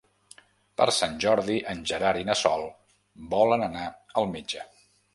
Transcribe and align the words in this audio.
Per 0.81 0.87
Sant 0.99 1.13
Jordi 1.25 1.59
en 1.75 1.85
Gerard 1.93 2.23
i 2.23 2.27
na 2.31 2.39
Sol 2.41 2.67
volen 3.37 3.71
anar 3.71 3.89
al 4.23 4.33
metge. 4.37 4.71